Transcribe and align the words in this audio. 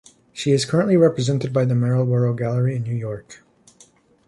She 0.33 0.49
is 0.51 0.65
currently 0.65 0.97
represented 0.97 1.53
by 1.53 1.63
the 1.65 1.75
Marlborough 1.75 2.33
Gallery 2.33 2.75
in 2.75 2.81
New 2.81 2.95
York. 2.95 3.43